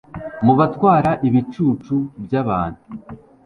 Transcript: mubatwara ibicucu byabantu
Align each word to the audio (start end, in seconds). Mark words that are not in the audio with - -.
mubatwara 0.45 1.11
ibicucu 1.27 1.95
byabantu 2.25 2.81